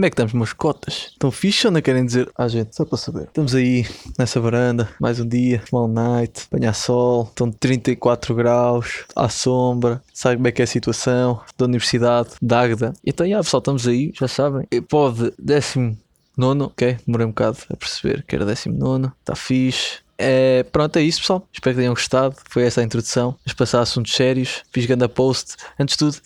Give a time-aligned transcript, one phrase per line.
[0.00, 1.08] Como é que estamos, meus cotas?
[1.12, 2.74] Estão fixe ou não querem dizer à gente?
[2.74, 3.24] Só para saber.
[3.24, 3.84] Estamos aí
[4.18, 10.36] nessa varanda, mais um dia, small night, apanhar sol, estão 34 graus, à sombra, sabe
[10.36, 12.94] como é que é a situação da Universidade de Águeda.
[13.04, 14.66] Então, já, pessoal, estamos aí, já sabem.
[14.88, 15.94] Pode décimo
[16.34, 16.96] nono, ok?
[17.06, 19.98] Demorei um bocado a perceber que era décimo nono, está fixe.
[20.22, 21.48] É, pronto, é isso, pessoal.
[21.50, 22.36] Espero que tenham gostado.
[22.50, 23.30] Foi esta a introdução.
[23.44, 24.62] Vamos passar a assuntos sérios.
[24.70, 25.56] Fiz grande post.
[25.78, 26.18] Antes de tudo,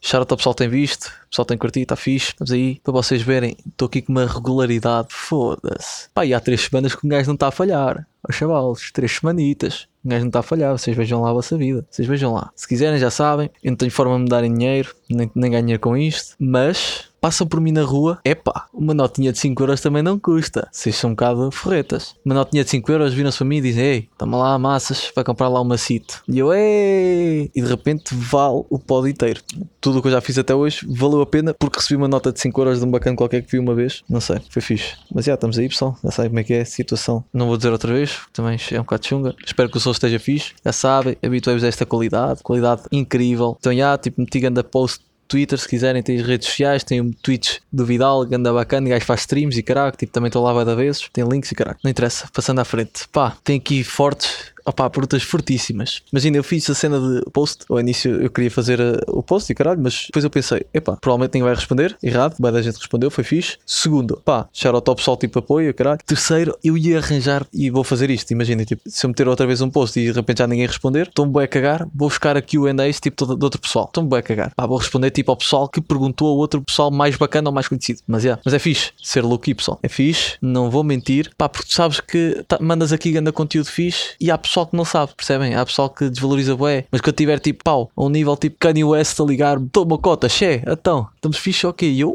[0.00, 1.06] shout ao pessoal tem visto.
[1.26, 2.28] O pessoal tem curtido, está fixe.
[2.28, 3.56] Estamos aí para vocês verem.
[3.66, 5.08] Estou aqui com uma regularidade.
[5.10, 6.08] Foda-se.
[6.14, 8.06] Pá, e há três semanas que um gajo não está a falhar.
[8.26, 9.86] Ó chavalos, três semanitas.
[10.02, 10.72] Um gajo não está a falhar.
[10.72, 11.86] Vocês vejam lá a vossa vida.
[11.90, 12.50] Vocês vejam lá.
[12.56, 13.50] Se quiserem, já sabem.
[13.62, 14.94] Eu não tenho forma de me darem dinheiro.
[15.10, 16.34] Nem, nem dinheiro com isto.
[16.38, 20.68] Mas passam por mim na rua, epá, uma notinha de 5 euros também não custa.
[20.72, 22.16] Vocês são um bocado ferretas.
[22.24, 25.22] Uma notinha de 5 euros viram-se para mim e dizem: Ei, toma lá massas, vai
[25.22, 26.16] comprar lá uma CIT.
[26.28, 27.48] E eu, ei!
[27.54, 29.40] E de repente vale o pódio inteiro.
[29.80, 32.32] Tudo o que eu já fiz até hoje valeu a pena porque recebi uma nota
[32.32, 34.02] de 5 euros de um bacana qualquer que vi uma vez.
[34.10, 34.96] Não sei, foi fixe.
[35.14, 35.96] Mas já, estamos aí, pessoal.
[36.02, 37.24] Já sabem como é que é a situação.
[37.32, 39.34] Não vou dizer outra vez, também é um bocado chunga.
[39.46, 40.54] Espero que o som esteja fixe.
[40.64, 42.42] Já sabem, habituei-vos a esta qualidade.
[42.42, 43.56] Qualidade incrível.
[43.60, 47.56] Então, já, tipo, meti ganda post Twitter, se quiserem, tem as redes sociais, tem Twitch
[47.72, 50.74] do Vidal, ganda bacana, gajo faz streams e caraca, tipo, também estou lá vai da
[50.74, 53.08] vezes, tem links e caraca, não interessa, passando à frente.
[53.10, 56.02] Pá, tem aqui fortes opá, perguntas fortíssimas.
[56.12, 59.50] Imagina, eu fiz a cena de post, ao início eu queria fazer uh, o post
[59.50, 62.76] e caralho, mas depois eu pensei, epá, provavelmente ninguém vai responder, errado, bem da gente
[62.76, 63.58] respondeu, foi fixe.
[63.66, 65.98] Segundo, pá, shout out ao pessoal tipo apoio, caralho.
[66.06, 69.60] Terceiro, eu ia arranjar e vou fazer isto, imagina, tipo, se eu meter outra vez
[69.60, 72.58] um post e de repente já ninguém responder, estou-me bem a cagar, vou buscar aqui
[72.58, 74.52] o Q&A tipo de outro pessoal, estou-me bem a cagar.
[74.54, 77.68] Pá, vou responder tipo ao pessoal que perguntou ao outro pessoal mais bacana ou mais
[77.68, 78.00] conhecido.
[78.06, 79.78] Mas, yeah, mas é fixe, ser lucky, pessoal.
[79.82, 84.14] É fixe, não vou mentir, pá, porque sabes que tá, mandas aqui grande conteúdo fixe
[84.20, 85.54] e há pessoal que não sabe, percebem?
[85.54, 88.84] Há pessoal que desvaloriza bué, mas quando tiver tipo pau, a um nível tipo Kanye
[88.84, 92.14] West a ligar, toma cota, xé, então, estamos fixe, ok, e eu,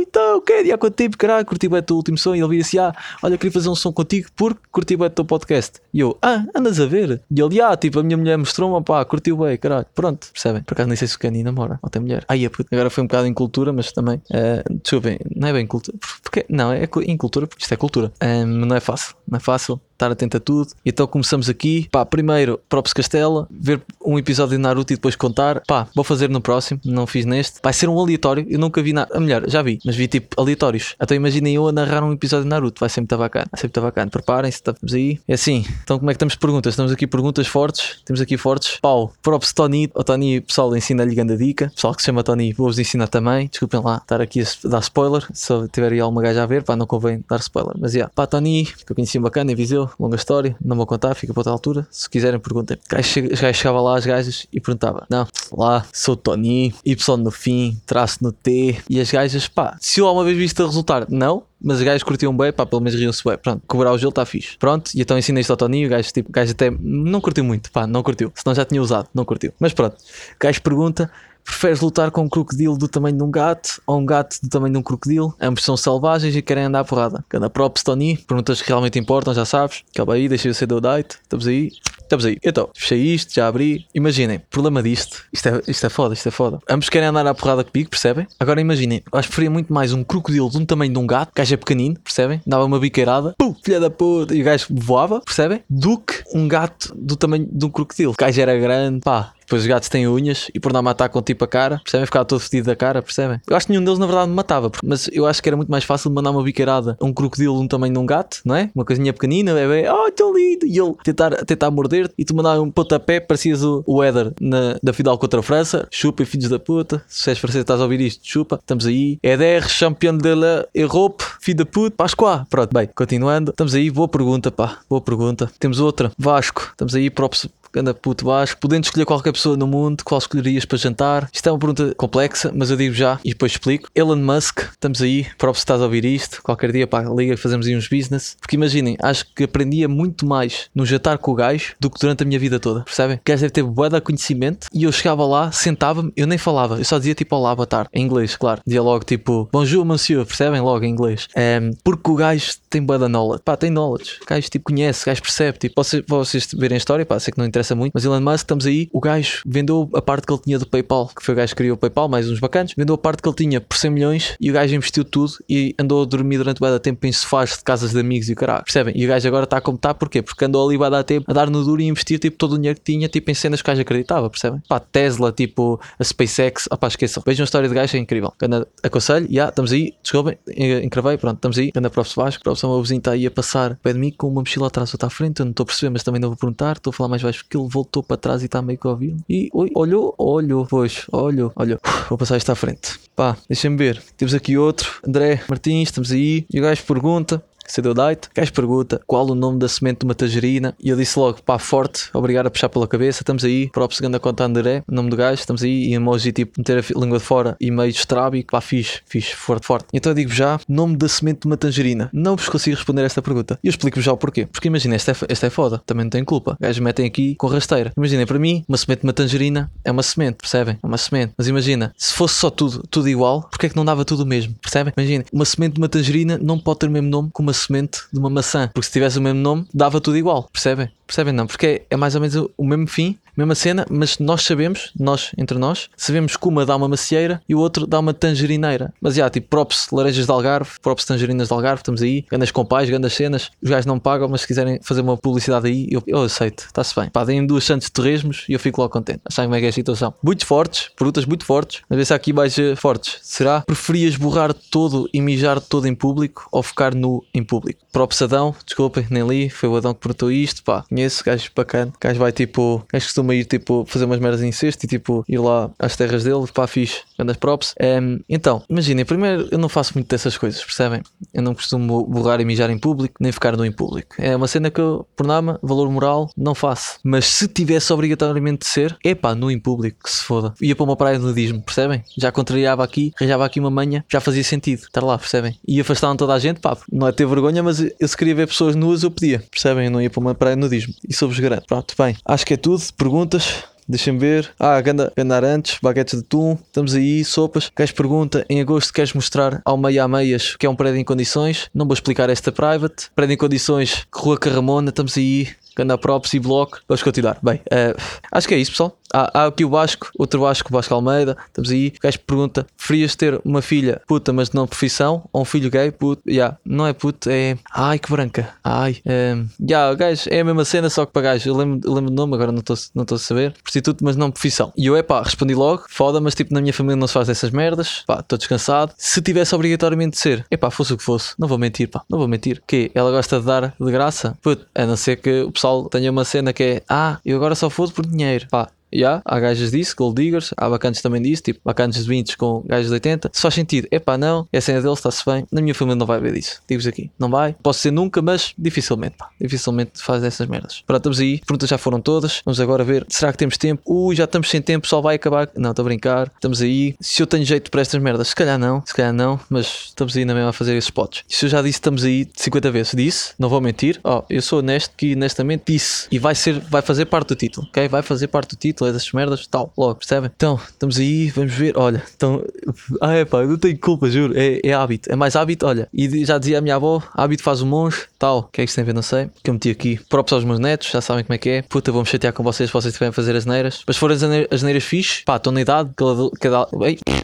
[0.00, 2.48] então, ok, e há quanto tempo, caralho, curti bué o teu último som, e ele
[2.48, 5.80] vira assim, ah, olha, queria fazer um som contigo porque curti bué o teu podcast,
[5.92, 7.20] e eu, ah, andas a ver?
[7.30, 10.62] E ele, ah, tipo, a minha mulher mostrou-me, pá, curtiu bué, caralho, pronto, percebem?
[10.62, 12.24] Por acaso nem sei se o Kanye namora, ou tem mulher.
[12.52, 15.52] Puto, agora foi um bocado em cultura, mas também, uh, deixa eu ver, não é
[15.52, 19.14] bem cultura, porque, não, é em cultura, porque isto é cultura, um, não é fácil,
[19.28, 20.70] não é fácil, estar atento a tudo.
[20.84, 21.88] Então começamos aqui.
[21.90, 25.62] Pá, primeiro, Props Castela, ver um episódio de Naruto e depois contar.
[25.66, 27.60] Pá, vou fazer no próximo, não fiz neste.
[27.62, 29.18] Vai ser um aleatório, eu nunca vi nada.
[29.20, 30.94] Melhor, já vi, mas vi tipo aleatórios.
[31.00, 33.46] Então imaginem eu a narrar um episódio de Naruto, vai ser muito bacana.
[33.56, 34.10] Ser muito bacana.
[34.10, 35.20] Preparem-se, estamos aí.
[35.26, 36.72] É assim, então como é que estamos perguntas?
[36.72, 38.78] Estamos aqui perguntas fortes, temos aqui fortes.
[38.80, 41.70] Pau, Props Tony, o Tony, pessoal, ensina-lhe grande dica.
[41.74, 43.48] Pessoal que se chama Tony, vou-vos ensinar também.
[43.48, 46.76] Desculpem lá estar aqui a dar spoiler, se tiver aí alguma gaja a ver, pá,
[46.76, 47.74] não convém dar spoiler.
[47.78, 48.12] Mas já, yeah.
[48.14, 51.40] pá, Tony, que eu conheci bacana em Viseu, longa história não vou contar, fica para
[51.40, 51.86] outra altura.
[51.90, 52.76] Se quiserem, perguntem.
[52.76, 57.80] O gajo chegava lá às gajas e perguntava: Não, lá sou Tony, Y no fim,
[57.86, 58.76] traço no T.
[58.88, 62.02] E as gajas, pá, se eu alguma vez viste a resultar, não, mas os gajos
[62.02, 63.36] curtiam bem, pá, pelo menos riam-se bem.
[63.36, 64.56] Pronto, cobrar o gelo está fixe.
[64.58, 67.44] Pronto, e então ensinei isto ao Tony, o gajo, tipo, o gajo até não curtiu
[67.44, 68.32] muito, pá, não curtiu.
[68.34, 69.52] Senão já tinha usado, não curtiu.
[69.58, 71.10] Mas pronto, o gajo pergunta:
[71.44, 74.72] preferes lutar com um crocodilo do tamanho de um gato ou um gato do tamanho
[74.72, 75.34] de um crocodilo?
[75.40, 77.24] Ambos são selvagens e querem andar à porrada.
[77.28, 79.82] Ganda props, Tony, perguntas que realmente importam, já sabes.
[79.94, 81.72] Calma aí, deixa eu ser do date, estamos aí.
[82.10, 82.38] Estamos aí.
[82.42, 83.86] Então, fechei isto, já abri.
[83.94, 85.22] Imaginem, problema disto.
[85.32, 86.58] Isto é, isto é foda, isto é foda.
[86.68, 88.26] Ambos querem andar à porrada comigo, percebem?
[88.40, 91.30] Agora imaginem, acho que preferia muito mais um crocodilo de um tamanho de um gato,
[91.30, 92.42] o gajo é pequenino, percebem?
[92.44, 95.62] Dava uma biqueirada, pum, filha da puta, e o gajo voava, percebem?
[95.70, 98.10] Do que um gato do tamanho de um crocodilo.
[98.10, 101.20] O gajo era grande, pá, depois os gatos têm unhas e por não matar com
[101.20, 102.06] tipo a cara, percebem?
[102.06, 103.40] Ficava todo fedido da cara, percebem?
[103.48, 105.68] Eu acho que nenhum deles na verdade me matava, mas eu acho que era muito
[105.68, 108.70] mais fácil mandar uma biqueirada a um crocodilo um tamanho de um gato, não é?
[108.72, 112.60] Uma coisinha pequenina, bebê, oh, tão lindo, e ele tentar, tentar morder e tu mandar
[112.60, 116.60] um pontapé, parecias o, o Éder na, da Fidal contra a França, chupa, filhos da
[116.60, 120.64] puta, se és francês estás a ouvir isto, chupa, estamos aí, Éder, campeão de la
[120.72, 125.50] Europe, filho da puta, Pascoa, pronto, bem, continuando, estamos aí, boa pergunta, pá, boa pergunta,
[125.58, 130.02] temos outra, Vasco, estamos aí, próprio Ganda puto Vasco, podendo escolher qualquer pessoa no mundo,
[130.04, 131.28] qual escolherias para jantar?
[131.32, 133.88] Isto é uma pergunta complexa, mas eu digo já e depois explico.
[133.94, 137.66] Elon Musk, estamos aí, próprio se estás a ouvir isto, qualquer dia, pá, liga, fazemos
[137.66, 138.36] aí uns business.
[138.40, 142.22] Porque imaginem, acho que aprendia muito mais no jantar com o gajo do que durante
[142.22, 143.16] a minha vida toda, percebem?
[143.16, 146.78] O gajo deve ter boa de conhecimento e eu chegava lá, sentava-me, eu nem falava,
[146.78, 148.60] eu só dizia tipo olá, boa tarde, em inglês, claro.
[148.66, 150.60] Dizia logo tipo bonjour, monsieur, percebem?
[150.60, 151.28] Logo em inglês.
[151.36, 154.18] Um, porque o gajo tem boa da knowledge, pá, tem knowledge.
[154.22, 157.32] O gajo tipo conhece, o gajo percebe, tipo, vocês, vocês verem a história, pá, sei
[157.32, 160.26] que não interessa interessa muito, mas Elon Musk, estamos aí, o gajo vendeu a parte
[160.26, 162.40] que ele tinha do PayPal, que foi o gajo que criou o PayPal, mais uns
[162.40, 165.32] bacanas, vendeu a parte que ele tinha por 100 milhões e o gajo investiu tudo
[165.48, 168.36] e andou a dormir durante o tempo em sofás de casas de amigos e o
[168.36, 168.94] caralho, percebem?
[168.96, 170.22] E o gajo agora está como está, porquê?
[170.22, 172.56] Porque andou ali a dar tempo a dar no duro e investir tipo todo o
[172.56, 174.62] dinheiro que tinha, tipo em cenas que o gajo acreditava, percebem?
[174.68, 177.22] Pá, Tesla, tipo a SpaceX, opá, esqueçam.
[177.26, 178.32] Vejam a história de gajo, é incrível.
[178.38, 180.38] Ganda, aconselho, já, yeah, estamos aí, desculpem,
[180.82, 183.76] encravei, pronto, estamos aí, anda para o Vasco, o meu vizinho está aí a passar
[183.76, 185.90] pé de mim com uma mochila atrás, outra à frente, eu não estou a perceber,
[185.90, 188.42] mas também não vou perguntar, estou a falar mais baixo porque ele voltou para trás
[188.42, 189.16] e está meio que a ouvir.
[189.28, 191.80] E olhou, olhou, pois, olhou, olhou.
[192.08, 193.00] Vou passar isto à frente.
[193.16, 194.00] Pá, deixem-me ver.
[194.16, 196.46] Temos aqui outro, André Martins, estamos aí.
[196.48, 198.28] E o gajo pergunta: CD Dite.
[198.28, 201.42] O gajo pergunta qual o nome da semente de uma tangerina e eu disse logo,
[201.42, 205.10] pá, forte, obrigado a puxar pela cabeça, estamos aí, próprio segundo a conta André, nome
[205.10, 208.52] do gajo, estamos aí, e emoji tipo meter a língua de fora e meio estrábico,
[208.52, 209.86] pá, fixe, fixe, forte, forte.
[209.92, 212.10] Então eu digo já, nome da semente de uma tangerina.
[212.12, 213.58] Não vos consigo responder esta pergunta.
[213.62, 214.46] E eu explico-vos já o porquê.
[214.46, 216.56] Porque imagina, esta é, esta é foda, também não tem culpa.
[216.60, 217.92] Gajos metem aqui com rasteira.
[217.96, 220.78] Imaginem, para mim, uma semente de uma tangerina é uma semente, percebem?
[220.82, 221.32] É uma semente.
[221.36, 224.26] Mas imagina, se fosse só tudo, tudo igual, porque é que não dava tudo o
[224.26, 224.54] mesmo?
[224.60, 224.92] Percebem?
[224.96, 228.00] Imagina, uma semente de uma tangerina não pode ter o mesmo nome que uma semente
[228.12, 230.90] de uma maçã, porque se tivesse o mesmo nome, dava tudo igual, percebem?
[231.06, 231.32] Percebem?
[231.32, 234.92] Não, porque é, é mais ou menos o mesmo fim, mesma cena, mas nós sabemos,
[234.98, 238.92] nós entre nós, sabemos que uma dá uma macieira e o outro dá uma tangerineira.
[239.00, 242.88] Mas já, tipo, props laranjas de Algarve, props tangerinas de Algarve, estamos aí, grandes compais,
[242.88, 243.50] grandes cenas.
[243.62, 246.94] Os gajos não pagam, mas se quiserem fazer uma publicidade aí, eu, eu aceito, está-se
[246.94, 247.10] bem.
[247.10, 249.20] Pá, deem duas chances de torresmos e eu fico logo contente.
[249.24, 250.14] Acham como é que é a situação?
[250.22, 253.18] Muito fortes, frutas muito fortes, mas ver se há aqui mais uh, fortes.
[253.22, 253.62] Será?
[253.62, 257.80] Preferias borrar todo e mijar todo em público ou ficar nu em público?
[257.92, 261.92] Props Adão, desculpem, nem li, foi o Adão que perguntou isto, pá, conheço, gajo bacana,
[262.00, 265.38] gajo vai tipo, gajo costuma ir tipo fazer umas merdas em cesto e tipo ir
[265.38, 267.74] lá às terras dele, pá, fixe, grandes props.
[267.80, 271.02] Um, então, imaginem, primeiro eu não faço muito dessas coisas, percebem?
[271.32, 274.14] Eu não costumo borrar e mijar em público, nem ficar nu em público.
[274.18, 276.98] É uma cena que eu, por nada, valor moral, não faço.
[277.04, 280.54] Mas se tivesse obrigatoriamente de ser, é pá, nu em público, que se foda.
[280.60, 282.02] Ia para uma praia de nudismo, percebem?
[282.16, 285.58] Já contrariava aqui, arranjava aqui uma manha, já fazia sentido estar lá, percebem?
[285.66, 288.46] E afastavam toda a gente, pá, não é ter vergonha, mas eu se queria ver
[288.46, 289.86] pessoas nuas, eu pedia, percebem?
[289.86, 290.94] Eu não ia para uma praia de nudismo.
[291.08, 291.66] Isso eu vos garanto.
[291.66, 292.82] Pronto, bem, acho que é tudo.
[293.10, 293.64] Perguntas?
[293.88, 294.48] Deixem-me ver.
[294.56, 296.56] Ah, ganda, arantes, baguetes de atum.
[296.64, 297.68] Estamos aí, sopas.
[297.74, 298.46] Queres pergunta?
[298.48, 301.68] Em agosto queres mostrar ao meia a meias que é um prédio em condições?
[301.74, 303.10] Não vou explicar esta private.
[303.16, 304.90] Prédio em condições, Rua Carramona.
[304.90, 305.48] Estamos aí.
[305.74, 306.78] Ganda props e bloco.
[306.86, 307.36] Vamos continuar.
[307.42, 308.96] Bem, uh, acho que é isso, pessoal.
[309.12, 311.36] Há, há aqui o Vasco, outro Vasco, Vasco Almeida.
[311.46, 311.92] Estamos aí.
[311.96, 315.28] O gajo pergunta: preferias ter uma filha puta, mas não profissão?
[315.32, 315.90] Ou um filho gay?
[315.90, 316.22] Puto?
[316.28, 317.56] Yeah, não é puto, é.
[317.72, 318.54] Ai, que branca.
[318.62, 318.98] Ai.
[319.04, 321.48] Um, ehm, yeah, o gajo é a mesma cena, só que para gajo.
[321.48, 323.54] Eu lembro, lembro do nome, agora não estou não a saber.
[323.62, 324.72] Prostituto, mas não profissão.
[324.76, 327.28] E eu, é pá, respondi logo: foda, mas tipo, na minha família não se faz
[327.28, 328.02] essas merdas.
[328.06, 328.92] Pá, estou descansado.
[328.96, 331.34] Se tivesse obrigatoriamente de ser, é pá, fosse o que fosse.
[331.38, 332.62] Não vou mentir, pá, não vou mentir.
[332.66, 334.36] Que ela gosta de dar de graça?
[334.42, 337.54] Puto, a não ser que o pessoal tenha uma cena que é: ah, eu agora
[337.54, 338.46] só fosse por dinheiro.
[338.50, 342.36] Pá, Yeah, há gajas disso, gold diggers, há bacantes também disso, tipo bacantes de 20
[342.36, 343.30] com gajas de 80.
[343.32, 345.46] Se faz sentido, epá, não, é a cena deles, está-se bem.
[345.50, 346.60] Na minha família não vai ver disso.
[346.68, 347.54] Digo-vos aqui, não vai.
[347.62, 349.28] Posso ser nunca, mas dificilmente, pá.
[349.40, 350.82] Dificilmente faz essas merdas.
[350.86, 351.38] Pronto, estamos aí.
[351.38, 352.42] Perguntas já foram todas.
[352.44, 353.06] Vamos agora ver.
[353.08, 353.82] Será que temos tempo?
[353.86, 355.48] Ui, já estamos sem tempo, só vai acabar.
[355.56, 356.30] Não, estou a brincar.
[356.34, 356.94] Estamos aí.
[357.00, 360.16] Se eu tenho jeito para estas merdas, se calhar não, se calhar não, mas estamos
[360.16, 361.24] aí na mesma a fazer esses spots.
[361.28, 362.92] Se eu já disse, estamos aí 50 vezes.
[362.94, 364.00] Disse, não vou mentir.
[364.04, 366.06] Ó, oh, eu sou honesto que honestamente disse.
[366.10, 367.88] E vai ser, vai fazer parte do título, ok?
[367.88, 370.30] Vai fazer parte do título, é dessas merdas, tal logo, percebem?
[370.34, 372.42] Então, estamos aí, vamos ver, olha, então,
[373.00, 376.24] ah é pá, não tenho culpa, juro, é, é hábito, é mais hábito, olha, e
[376.24, 378.76] já dizia a minha avó, hábito faz o monge, tal, o que é que isto
[378.76, 381.24] tem a ver, não sei, que eu meti aqui, próprios aos meus netos, já sabem
[381.24, 383.82] como é que é, puta, vou-me chatear com vocês vocês estiverem a fazer as neiras,
[383.86, 384.16] mas se forem
[384.50, 386.68] as neiras fixe, pá, estão na idade, cada, cada,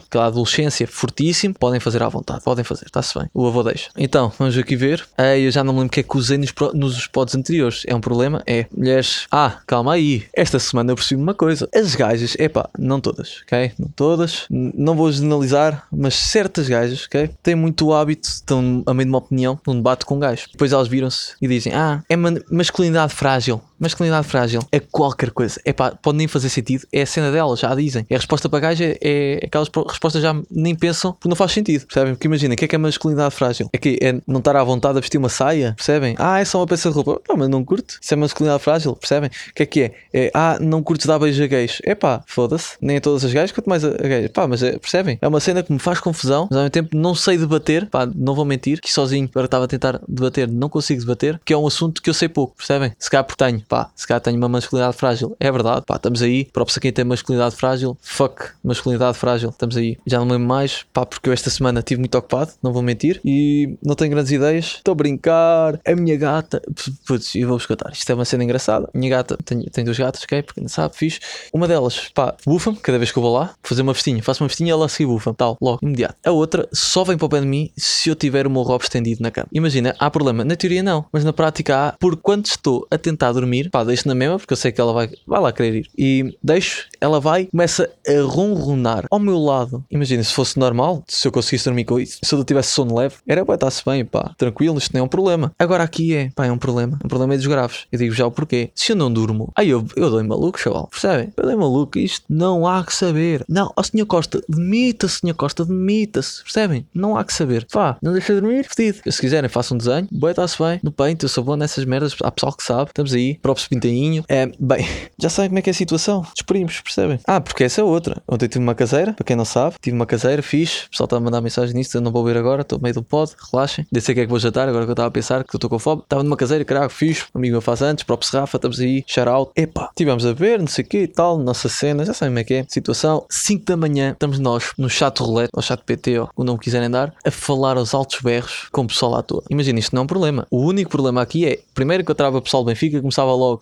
[0.07, 3.89] aquela adolescência fortíssimo, podem fazer à vontade, podem fazer, está-se bem, o avô deixa.
[3.97, 6.37] Então, vamos aqui ver, Ei, eu já não me lembro o que é que usei
[6.37, 10.95] nos, nos pods anteriores, é um problema, é, mulheres, ah, calma aí, esta semana eu
[10.95, 13.71] percebi uma coisa, as gajas epá, não todas, ok?
[13.77, 17.29] Não todas, não vou generalizar, mas certas gajas, ok?
[17.41, 20.47] Têm muito hábito, estão a meio de uma opinião, num debate com um gajo.
[20.51, 23.61] Depois elas viram-se e dizem: Ah, é masculinidade frágil.
[23.79, 25.59] Masculinidade frágil é qualquer coisa.
[25.63, 26.85] É pá, pode nem fazer sentido.
[26.91, 28.05] É a cena delas, já dizem.
[28.09, 31.51] É a resposta para gajo é, é aquelas respostas já nem pensam porque não faz
[31.51, 32.13] sentido, percebem?
[32.13, 33.69] Porque imagina, o que é que é masculinidade frágil?
[33.71, 36.15] É que é não estar à vontade a vestir uma saia, percebem?
[36.17, 37.21] Ah, é só uma peça de roupa.
[37.27, 37.97] Não, mas não curto.
[38.01, 39.29] Isso é masculinidade frágil, percebem?
[39.49, 39.91] O que é que é?
[40.13, 41.79] é ah, não curtes dar beijo a gays.
[41.83, 42.77] É pá, foda-se.
[42.81, 44.29] Nem a todas as gays, quanto mais a, a gays.
[44.29, 45.17] Pá, mas é, percebem?
[45.21, 47.87] É uma cena que me faz confusão, mas ao mesmo tempo não sei debater.
[47.87, 51.53] Pá, não vou mentir, que sozinho agora estava a tentar debater, não consigo debater, que
[51.53, 52.93] é um assunto que eu sei pouco, percebem?
[52.97, 55.35] Se calhar porque tenho pá, se calhar tenho uma masculinidade frágil.
[55.39, 56.45] É verdade, pá, estamos aí.
[56.45, 59.97] Próprio a quem tem masculinidade frágil, fuck, masculinidade frágil, estamos aí.
[60.05, 62.81] Já não me lembro mais, pá, porque eu esta semana estive muito ocupado, não vou
[62.81, 64.75] mentir, e não tenho grandes ideias.
[64.77, 66.61] Estou a brincar, a minha gata,
[67.05, 67.91] putz, eu vou-vos contar.
[67.91, 68.89] Isto é uma cena engraçada.
[68.93, 70.43] Minha gata, tem, tem duas gatas, ok?
[70.43, 71.19] Porque não sabe, fiz.
[71.53, 74.49] Uma delas, pá, bufa-me cada vez que eu vou lá, fazer uma festinha, faço uma
[74.49, 76.15] festinha, ela seguir bufa tal, logo, imediato.
[76.25, 78.83] A outra só vem para o pé de mim se eu tiver o meu rabo
[78.83, 79.47] estendido na cama.
[79.51, 80.43] Imagina, há problema.
[80.43, 81.91] Na teoria não, mas na prática há.
[81.93, 84.93] Por quando estou a tentar dormir, pá, deixo na mesma, porque eu sei que ela
[84.93, 85.89] vai, vai lá querer ir.
[85.97, 89.83] E deixo, ela vai, começa a ronronar ao meu lado.
[89.89, 93.15] Imagina, se fosse normal, se eu conseguisse dormir com isso, se eu tivesse sono leve,
[93.27, 95.51] era, pá, está-se bem, pá, tranquilo, isto não é um problema.
[95.57, 96.99] Agora aqui é, pá, é um problema.
[97.03, 97.85] Um problema é dos graves.
[97.91, 98.69] Eu digo já o porquê.
[98.75, 101.31] Se eu não durmo, aí eu, eu dou maluco, chaval, percebem?
[101.35, 103.43] Eu dou maluco, isto não há que saber.
[103.47, 106.85] Não, ó senhor Costa, demita-se, senhor Costa, demita-se, percebem?
[106.93, 107.65] Não há que saber.
[107.71, 108.99] Pá, não deixa de dormir, fedido.
[109.11, 112.15] Se quiserem, façam um desenho, boa, está-se bem, no paint, eu sou bom nessas merdas,
[112.21, 114.23] há pessoal que sabe, estamos aí, próprio pintainho.
[114.27, 114.85] É, bem,
[115.17, 117.19] já sabem como é que é a situação, despedimos, percebem?
[117.25, 118.21] Ah, porque essa é outra.
[118.27, 121.17] Ontem tive uma caseira, para quem não sabe, tive uma caseira, fiz, o pessoal está
[121.17, 123.85] a mandar mensagem nisso, eu não vou ver agora, estou meio do pod, relaxem.
[123.91, 125.55] Nem sei o que é que vou jantar, agora que eu estava a pensar que
[125.55, 126.01] eu estou com fome.
[126.01, 129.29] Estava numa caseira, caraca, fiz, um amigo meu faz antes, próprio Serrafa, estamos aí, shout
[129.29, 129.51] out.
[129.55, 132.39] Epá, tivemos a ver, não sei o que e tal, nossa cena, já sabem como
[132.39, 132.65] é que é.
[132.67, 136.89] Situação, 5 da manhã, estamos nós no chat roulette, ou chat PT, ou o quiserem
[136.89, 139.43] dar, a falar aos altos berros com o pessoal à toa.
[139.49, 140.47] Imagina, isto não é um problema.
[140.49, 143.61] O único problema aqui é, primeiro que eu trava o pessoal do Benfica, começava logo,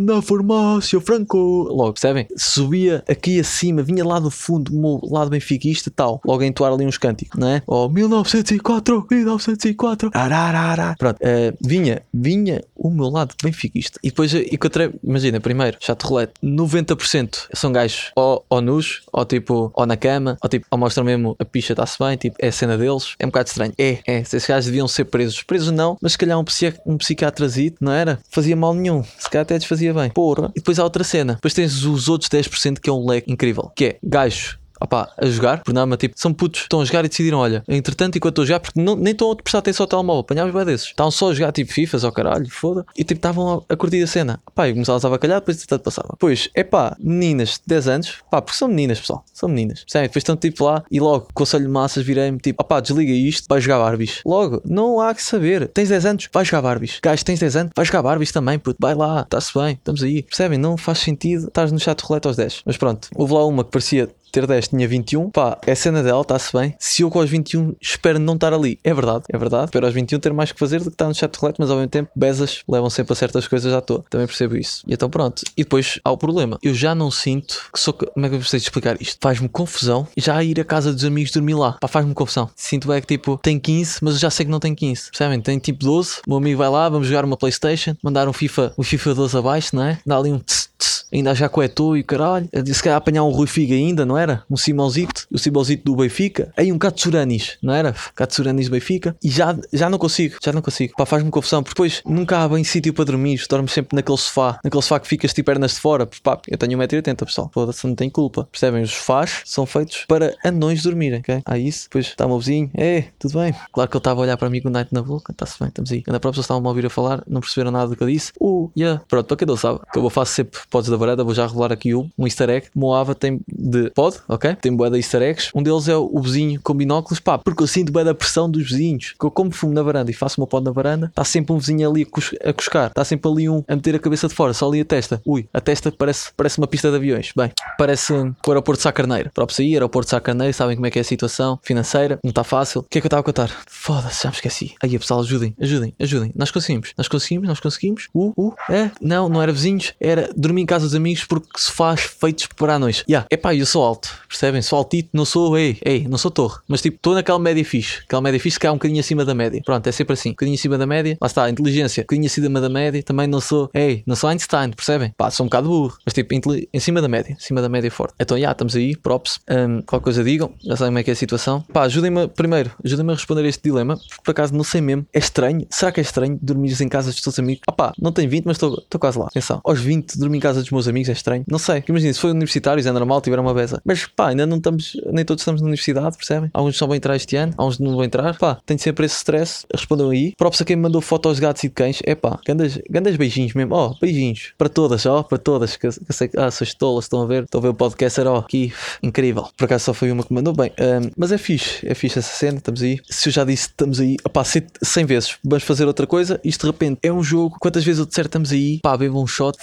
[0.00, 2.26] na farmácia, Franco, logo, percebem?
[2.36, 6.72] Subia aqui acima, vinha lá do fundo, meu lado benfiquista e tal, logo a entoar
[6.72, 7.62] ali uns cânticos, não é?
[7.66, 10.94] Oh, 1904, 1904, ararara.
[10.98, 13.98] Pronto, uh, vinha, vinha o meu lado benfiquista.
[14.02, 19.70] E depois encontrei, imagina, primeiro, chat roulette, 90% são gajos ou, ou nus, ou tipo,
[19.74, 22.52] ou na cama, ou tipo, ou mostram mesmo a picha está-se bem, tipo, é a
[22.52, 23.14] cena deles.
[23.18, 23.72] É um bocado estranho.
[23.78, 25.42] É, é, esses gajos deviam ser presos.
[25.42, 28.18] Presos não, mas se calhar um, psiqui um psiquiatrazito, não era?
[28.30, 29.02] Fazia mal nenhum.
[29.18, 30.10] Se calhar até desfazia bem.
[30.10, 30.50] Porra.
[30.54, 31.34] E depois há outra cena.
[31.34, 33.70] Depois tens os outros 10% que é um leque incrível.
[33.74, 37.08] Que é gajos opá, a jogar, por nada, tipo, são putos, estão a jogar e
[37.08, 39.88] decidiram, olha, entretanto, enquanto estou a jogar, porque não, nem estão a prestar atenção ao
[39.88, 43.18] telemóvel, apanhavas bem desses, estavam só a jogar tipo FIFAs ou caralho, foda, e tipo,
[43.18, 46.16] estavam a, curtir a cena, pá, e começava a calhar, depois entretanto passava.
[46.18, 50.08] Pois, é pá, meninas de 10 anos, pá, porque são meninas, pessoal, são meninas, percebem?
[50.08, 53.60] Depois estão tipo lá e logo, conselho de massas, virei-me tipo, opá, desliga isto, vai
[53.60, 54.20] jogar Barbies.
[54.24, 56.98] Logo, não há que saber, tens 10 anos, vai jogar Barbies.
[57.02, 60.22] Gajo, tens 10 anos, vai jogar Barbies também, puto, vai lá, está-se bem, estamos aí,
[60.22, 60.58] percebem?
[60.58, 62.62] Não faz sentido, estás no chat rolete aos 10.
[62.64, 66.20] Mas pronto, houve lá uma que parecia ter 10 tinha 21, pá, é cena dela,
[66.20, 66.74] está-se bem.
[66.78, 69.64] Se eu com os 21 espero não estar ali, é verdade, é verdade.
[69.64, 71.76] Espero aos 21 ter mais que fazer do que estar no chat roulette, mas ao
[71.78, 74.04] mesmo tempo, bezas levam sempre a certas coisas à toa.
[74.10, 74.82] Também percebo isso.
[74.86, 75.42] E então pronto.
[75.56, 76.58] E depois há o problema.
[76.62, 77.94] Eu já não sinto que sou.
[77.94, 79.16] Como é que eu preciso explicar isto?
[79.22, 81.72] Faz-me confusão já ir à casa dos amigos dormir lá.
[81.80, 82.50] Pá, faz-me confusão.
[82.54, 85.12] Sinto é que tipo, tem 15, mas eu já sei que não tem 15.
[85.12, 85.40] Percebem?
[85.40, 86.16] Tem tipo 12.
[86.26, 89.38] O meu amigo vai lá, vamos jogar uma Playstation, mandar um FIFA, um FIFA 12
[89.38, 89.98] abaixo, não é?
[90.04, 90.68] Dá ali um tss,
[91.12, 92.48] ainda já coetou e caralho.
[92.66, 94.44] Se calhar apanhar um Rui Figa ainda, não era?
[94.50, 96.52] Um Simãozito, o Simãozito do Benfica.
[96.56, 97.94] Aí um Katsuranis, não era?
[98.14, 99.16] Katsuranis Benfica.
[99.22, 100.94] E já, já não consigo, já não consigo.
[100.96, 103.44] Pá, faz-me confusão, porque depois nunca há bem sítio para dormir.
[103.48, 106.08] Dormes sempre naquele sofá, naquele sofá que ficas tipo pernas de fora.
[106.22, 107.50] Pá, eu tenho 1,80m, pessoal.
[107.54, 108.48] Foda-se, não tem culpa.
[108.50, 108.82] Percebem?
[108.82, 111.40] Os sofás são feitos para anões dormirem, ok?
[111.44, 111.84] Há isso.
[111.84, 113.54] Depois está o meu vizinho, é, tudo bem.
[113.72, 115.32] Claro que ele estava a olhar para mim com o night na boca.
[115.32, 116.02] Está-se bem, estamos aí.
[116.06, 118.32] Na própria estavam a ouvir a falar, não perceberam nada do que eu disse.
[118.40, 119.00] Uh, yeah.
[119.08, 121.46] Pronto, para quem não sabe, que eu vou faço sempre pods da varanda, vou já
[121.46, 122.66] revelar aqui um, um easter egg.
[122.74, 124.54] Moava tem de pod, ok?
[124.56, 125.50] Tem boa de easter eggs.
[125.54, 128.70] Um deles é o vizinho com binóculos, pá, porque eu sinto bem da pressão dos
[128.70, 129.14] vizinhos.
[129.18, 131.58] Que eu como fumo na varanda e faço meu pod na varanda, está sempre um
[131.58, 134.34] vizinho ali a, cus a cuscar, está sempre ali um a meter a cabeça de
[134.34, 135.20] fora, só ali a testa.
[135.26, 137.32] Ui, a testa parece, parece uma pista de aviões.
[137.36, 139.30] Bem, parece o aeroporto de Sacarneiro.
[139.32, 142.44] Próprio sair, aeroporto de Sacarneiro, sabem como é que é a situação financeira, não está
[142.44, 142.80] fácil.
[142.80, 143.50] O que é que eu estava a contar?
[143.66, 144.74] Foda-se, já me esqueci.
[144.82, 146.32] Aí, pessoal, ajudem, ajudem, ajudem.
[146.34, 148.08] Nós conseguimos, nós conseguimos, nós conseguimos.
[148.14, 151.70] Uh, uh, é, não, não era vizinhos, era dormir em casa dos amigos porque se
[151.70, 153.04] faz feitos para anões.
[153.08, 153.26] Yeah.
[153.30, 154.62] Epá, eu sou alto, percebem?
[154.62, 156.58] Sou altito, não sou, ei, ei, não sou torre.
[156.68, 158.02] Mas tipo, estou naquela média fixe.
[158.04, 159.60] Aquela média fixe que é um bocadinho acima da média.
[159.64, 160.30] Pronto, é sempre assim.
[160.30, 161.16] Um bocadinho acima da média.
[161.20, 162.02] Lá está, inteligência.
[162.02, 163.02] Um bocadinho acima da média.
[163.02, 165.12] Também não sou, ei, não sou Einstein, percebem?
[165.16, 165.96] Pá, sou um bocado burro.
[166.04, 167.36] Mas tipo, em cima da média.
[167.38, 168.14] Acima da média forte.
[168.20, 169.40] Então, já, yeah, estamos aí, props.
[169.48, 170.52] Um, qualquer coisa digam.
[170.64, 171.62] Já sabem como é que é a situação.
[171.72, 173.96] Pá, ajudem-me, primeiro, ajudem-me a responder a este dilema.
[173.96, 175.06] Porque por acaso não sei mesmo.
[175.12, 175.66] É estranho.
[175.70, 177.62] Será que é estranho dormires em casa dos teus amigos?
[177.66, 179.26] Ah pá, não tenho 20, mas estou quase lá.
[179.26, 179.60] Atenção.
[179.64, 181.44] Aos 20, dormir em casa dos meus amigos, é estranho.
[181.48, 181.82] Não sei.
[181.88, 183.80] Imagina, se for universitários, é normal, tiveram uma beza.
[183.84, 186.50] Mas pá, ainda não estamos, nem todos estamos na universidade, percebem?
[186.52, 188.36] Alguns só vão entrar este ano, alguns não vão entrar.
[188.38, 189.66] Pá, tem sempre esse stress.
[189.72, 190.32] Respondam aí.
[190.36, 192.00] Próprio a quem me mandou fotos de gatos e de cães.
[192.04, 193.74] É pá, grandes, grandes beijinhos mesmo.
[193.74, 194.52] Ó, oh, beijinhos.
[194.56, 195.76] Para todas, ó, oh, para todas.
[195.76, 197.44] Que, eu sei que, ah, sou tolas, estão a ver?
[197.44, 198.72] Estão a ver o podcast, ó, aqui.
[199.02, 199.48] Incrível.
[199.56, 200.70] Por acaso só foi uma que mandou bem.
[200.78, 202.58] Um, mas é fixe, é fixe essa cena.
[202.58, 203.00] Estamos aí.
[203.08, 204.16] Se eu já disse, estamos aí.
[204.32, 205.36] Pá, 100 vezes.
[205.44, 206.40] Vamos fazer outra coisa.
[206.44, 207.56] Isto de repente é um jogo.
[207.60, 208.78] Quantas vezes eu disser estamos aí?
[208.80, 209.56] Pá, bebo um shot.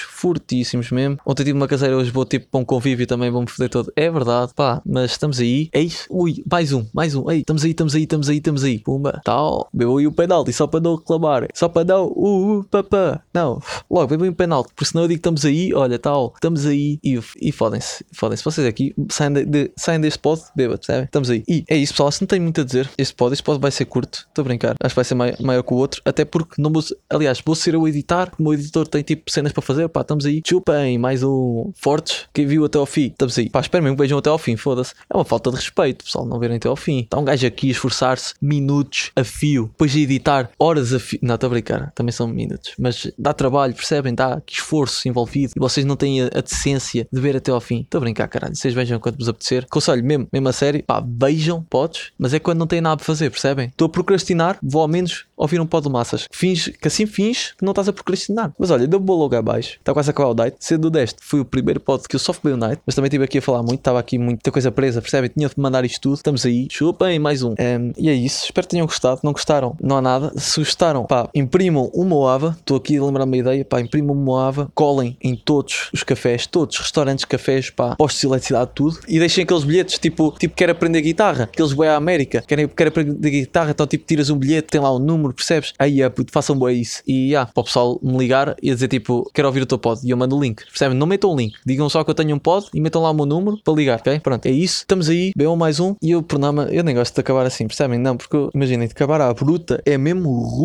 [0.00, 1.18] Fortíssimos mesmo.
[1.26, 3.30] Ontem tive uma caseira, hoje vou tipo para um convívio também.
[3.30, 3.92] Vou-me foder todo.
[3.96, 5.68] É verdade, pá, mas estamos aí.
[5.72, 7.30] Eis, ui, mais um, mais um.
[7.30, 8.78] Ei, estamos aí, estamos aí, estamos aí, estamos aí.
[8.78, 9.68] Pumba, tal.
[9.72, 11.48] Bebo aí o penalti só para não reclamar.
[11.54, 13.22] Só para não, uh, uh, papá.
[13.32, 13.60] Não,
[13.90, 14.72] logo, aí o penalti.
[14.74, 16.32] Porque senão eu digo estamos aí, olha, tal.
[16.34, 18.44] Estamos aí e, e fodem-se, fodem-se.
[18.44, 21.04] Vocês aqui saem, de, de, saem deste pod, beba, percebem?
[21.04, 21.42] Estamos aí.
[21.48, 22.12] E é isso, pessoal.
[22.12, 24.26] Se não tenho muito a dizer, este pod, este pod vai ser curto.
[24.28, 24.74] Estou a brincar.
[24.80, 26.02] Acho que vai ser mai, maior que o outro.
[26.04, 28.32] Até porque não vou, aliás, vou ser eu a editar.
[28.38, 29.83] O meu editor tem tipo cenas para fazer.
[29.88, 30.42] Pá, estamos aí.
[30.46, 32.26] Chupem, mais um Fortes.
[32.32, 33.50] Quem viu até ao fim, estamos aí.
[33.50, 34.56] Pá, espero mesmo que vejam até ao fim.
[34.56, 34.94] Foda-se.
[35.12, 37.00] É uma falta de respeito, pessoal, não verem até ao fim.
[37.00, 41.18] Está um gajo aqui a esforçar-se minutos a fio, depois de editar horas a fio.
[41.22, 42.74] Não, estou a brincar, também são minutos.
[42.78, 44.14] Mas dá trabalho, percebem?
[44.14, 47.60] Dá que esforço envolvido e vocês não têm a, a decência de ver até ao
[47.60, 47.80] fim.
[47.80, 48.54] Estou a brincar, caralho.
[48.54, 49.66] Vocês vejam quando vos apetecer.
[49.70, 53.04] Conselho, mesmo, mesmo a série, pá, vejam, podes, mas é quando não têm nada para
[53.04, 53.68] fazer, percebem?
[53.68, 56.26] Estou a procrastinar, vou ao menos ouvir um pó de massas.
[56.30, 58.52] Finge, que assim finge que não estás a procrastinar.
[58.58, 59.73] Mas olha, deu boa logo abaixo.
[59.78, 60.56] Está quase a acabar o night.
[60.60, 63.24] Sendo deste, foi o primeiro pod que eu só fui o night, mas também estive
[63.24, 65.30] aqui a falar muito, estava aqui muita coisa presa, percebem?
[65.30, 66.14] Tinha de mandar isto tudo.
[66.14, 67.52] Estamos aí, chupem mais um.
[67.52, 67.92] um.
[67.96, 68.44] E é isso.
[68.44, 69.20] Espero que tenham gostado.
[69.22, 69.76] Não gostaram?
[69.80, 70.32] Não há nada.
[70.36, 72.56] Se gostaram, pá, imprimam uma Moava.
[72.58, 74.70] Estou aqui a lembrar uma ideia, pá, imprimam uma Moava.
[74.74, 78.98] Colhem em todos os cafés, todos os restaurantes, cafés, pá, postos de eletricidade, tudo.
[79.08, 81.44] E deixem aqueles bilhetes, tipo, tipo quer aprender guitarra.
[81.44, 84.94] Aqueles boi à América, querem, quer aprender guitarra, então tipo, tiras um bilhete, tem lá
[84.94, 85.72] um número, percebes?
[85.78, 87.02] Aí, é, puto, façam boi isso.
[87.06, 90.00] E, yeah, para o pessoal me ligar e dizer, tipo, quero ouvir o teu pod.
[90.04, 90.64] E eu mando o link.
[90.64, 90.96] Percebem?
[90.96, 91.54] Não metam o link.
[91.64, 93.98] Digam só que eu tenho um pod e metam lá o meu número para ligar,
[93.98, 94.20] ok?
[94.20, 94.78] Pronto, é isso.
[94.78, 95.94] Estamos aí, bebam mais um.
[96.00, 97.98] E eu, por nome, eu nem gosto de acabar assim, percebem?
[97.98, 100.64] Não, porque imaginem, de acabar à bruta é mesmo rude.